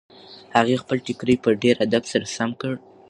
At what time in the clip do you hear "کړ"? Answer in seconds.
2.61-2.73